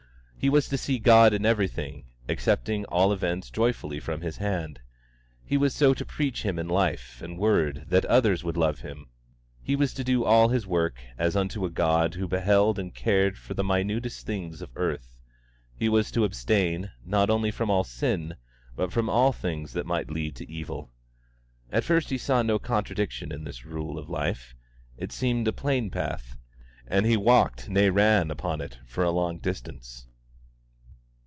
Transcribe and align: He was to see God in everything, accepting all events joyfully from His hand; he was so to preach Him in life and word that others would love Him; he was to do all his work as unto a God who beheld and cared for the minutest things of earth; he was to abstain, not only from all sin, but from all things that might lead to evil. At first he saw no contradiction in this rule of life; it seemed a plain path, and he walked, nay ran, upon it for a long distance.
He 0.43 0.49
was 0.49 0.67
to 0.69 0.77
see 0.79 0.97
God 0.97 1.35
in 1.35 1.45
everything, 1.45 2.05
accepting 2.27 2.83
all 2.85 3.13
events 3.13 3.51
joyfully 3.51 3.99
from 3.99 4.21
His 4.21 4.37
hand; 4.37 4.79
he 5.45 5.55
was 5.55 5.75
so 5.75 5.93
to 5.93 6.03
preach 6.03 6.41
Him 6.41 6.57
in 6.57 6.67
life 6.67 7.21
and 7.21 7.37
word 7.37 7.85
that 7.89 8.05
others 8.05 8.43
would 8.43 8.57
love 8.57 8.79
Him; 8.79 9.05
he 9.61 9.75
was 9.75 9.93
to 9.93 10.03
do 10.03 10.23
all 10.25 10.47
his 10.49 10.65
work 10.65 10.99
as 11.15 11.35
unto 11.35 11.63
a 11.63 11.69
God 11.69 12.15
who 12.15 12.27
beheld 12.27 12.79
and 12.79 12.91
cared 12.95 13.37
for 13.37 13.53
the 13.53 13.63
minutest 13.63 14.25
things 14.25 14.63
of 14.63 14.71
earth; 14.75 15.15
he 15.75 15.87
was 15.87 16.09
to 16.09 16.23
abstain, 16.25 16.89
not 17.05 17.29
only 17.29 17.51
from 17.51 17.69
all 17.69 17.83
sin, 17.83 18.33
but 18.75 18.91
from 18.91 19.11
all 19.11 19.31
things 19.31 19.73
that 19.73 19.85
might 19.85 20.09
lead 20.09 20.35
to 20.37 20.51
evil. 20.51 20.89
At 21.71 21.83
first 21.83 22.09
he 22.09 22.17
saw 22.17 22.41
no 22.41 22.57
contradiction 22.57 23.31
in 23.31 23.43
this 23.43 23.63
rule 23.63 23.99
of 23.99 24.09
life; 24.09 24.55
it 24.97 25.11
seemed 25.11 25.47
a 25.47 25.53
plain 25.53 25.91
path, 25.91 26.35
and 26.87 27.05
he 27.05 27.15
walked, 27.15 27.69
nay 27.69 27.91
ran, 27.91 28.31
upon 28.31 28.59
it 28.59 28.79
for 28.87 29.03
a 29.03 29.11
long 29.11 29.37
distance. 29.37 30.07